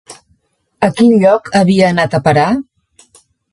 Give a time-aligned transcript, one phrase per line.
[0.87, 2.49] A quin lloc havia anat a parar?